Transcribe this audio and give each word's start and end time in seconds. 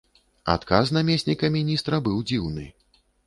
Адказ 0.53 0.93
намесніка 0.97 1.51
міністра 1.57 2.01
быў 2.07 2.17
дзіўны. 2.31 2.65